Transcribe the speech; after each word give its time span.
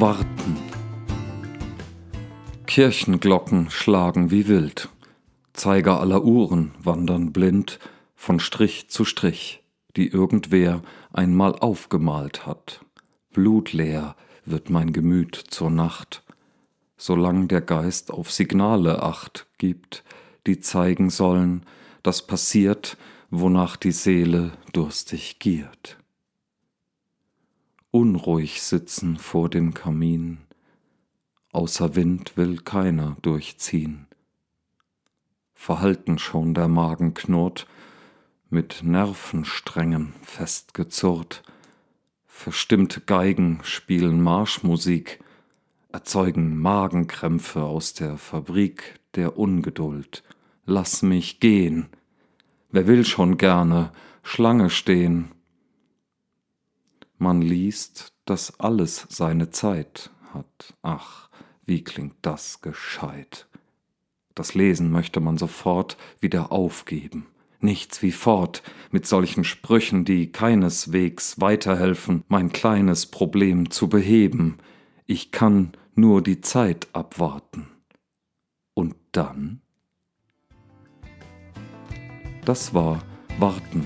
warten. 0.00 0.56
Kirchenglocken 2.66 3.70
schlagen 3.70 4.30
wie 4.30 4.46
wild, 4.46 4.88
Zeiger 5.52 5.98
aller 5.98 6.22
Uhren 6.22 6.72
wandern 6.80 7.32
blind 7.32 7.80
von 8.14 8.38
Strich 8.38 8.88
zu 8.90 9.04
Strich, 9.04 9.64
die 9.96 10.08
irgendwer 10.08 10.82
einmal 11.12 11.56
aufgemalt 11.58 12.46
hat. 12.46 12.84
Blutleer 13.32 14.14
wird 14.44 14.70
mein 14.70 14.92
Gemüt 14.92 15.34
zur 15.34 15.70
Nacht, 15.70 16.22
solang 16.96 17.48
der 17.48 17.60
Geist 17.60 18.12
auf 18.12 18.30
Signale 18.30 19.02
acht 19.02 19.46
gibt, 19.58 20.04
die 20.46 20.60
zeigen 20.60 21.10
sollen, 21.10 21.64
dass 22.04 22.24
passiert, 22.26 22.96
wonach 23.30 23.76
die 23.76 23.92
Seele 23.92 24.52
durstig 24.72 25.40
giert. 25.40 25.97
Unruhig 27.90 28.60
sitzen 28.60 29.16
vor 29.16 29.48
dem 29.48 29.72
Kamin, 29.72 30.38
außer 31.52 31.96
Wind 31.96 32.36
will 32.36 32.58
keiner 32.58 33.16
durchziehen. 33.22 34.06
Verhalten 35.54 36.18
schon 36.18 36.52
der 36.52 36.68
Magen 36.68 37.14
knurrt, 37.14 37.66
mit 38.50 38.82
Nervensträngen 38.82 40.12
festgezurrt, 40.20 41.42
verstimmte 42.26 43.00
Geigen 43.00 43.60
spielen 43.62 44.22
Marschmusik, 44.22 45.20
erzeugen 45.88 46.58
Magenkrämpfe 46.58 47.62
aus 47.62 47.94
der 47.94 48.18
Fabrik 48.18 49.00
der 49.14 49.38
Ungeduld. 49.38 50.22
Lass 50.66 51.00
mich 51.00 51.40
gehen, 51.40 51.88
wer 52.70 52.86
will 52.86 53.06
schon 53.06 53.38
gerne 53.38 53.92
Schlange 54.22 54.68
stehen? 54.68 55.32
Man 57.18 57.42
liest, 57.42 58.12
dass 58.26 58.60
alles 58.60 59.06
seine 59.08 59.50
Zeit 59.50 60.10
hat. 60.32 60.74
Ach, 60.82 61.28
wie 61.66 61.82
klingt 61.82 62.14
das 62.22 62.60
gescheit? 62.60 63.48
Das 64.36 64.54
Lesen 64.54 64.92
möchte 64.92 65.18
man 65.18 65.36
sofort 65.36 65.96
wieder 66.20 66.52
aufgeben. 66.52 67.26
Nichts 67.60 68.02
wie 68.02 68.12
fort 68.12 68.62
mit 68.92 69.04
solchen 69.04 69.42
Sprüchen, 69.42 70.04
die 70.04 70.30
keineswegs 70.30 71.40
weiterhelfen, 71.40 72.22
mein 72.28 72.52
kleines 72.52 73.06
Problem 73.06 73.70
zu 73.72 73.88
beheben. 73.88 74.58
Ich 75.06 75.32
kann 75.32 75.72
nur 75.96 76.22
die 76.22 76.40
Zeit 76.40 76.86
abwarten. 76.92 77.66
Und 78.74 78.94
dann? 79.10 79.60
Das 82.44 82.72
war 82.74 83.02
Warten 83.40 83.84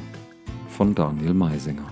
von 0.68 0.94
Daniel 0.94 1.32
Meisinger. 1.32 1.91